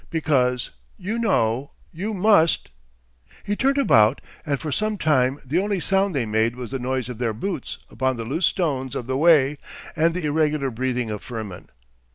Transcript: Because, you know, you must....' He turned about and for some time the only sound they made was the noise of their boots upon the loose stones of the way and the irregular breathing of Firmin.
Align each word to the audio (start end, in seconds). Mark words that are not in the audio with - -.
Because, 0.09 0.71
you 0.97 1.19
know, 1.19 1.73
you 1.93 2.15
must....' 2.15 2.71
He 3.43 3.55
turned 3.55 3.77
about 3.77 4.19
and 4.43 4.59
for 4.59 4.71
some 4.71 4.97
time 4.97 5.39
the 5.45 5.59
only 5.59 5.79
sound 5.79 6.15
they 6.15 6.25
made 6.25 6.55
was 6.55 6.71
the 6.71 6.79
noise 6.79 7.07
of 7.07 7.19
their 7.19 7.33
boots 7.33 7.77
upon 7.87 8.17
the 8.17 8.25
loose 8.25 8.47
stones 8.47 8.95
of 8.95 9.05
the 9.05 9.15
way 9.15 9.57
and 9.95 10.15
the 10.15 10.25
irregular 10.25 10.71
breathing 10.71 11.11
of 11.11 11.21
Firmin. 11.23 11.69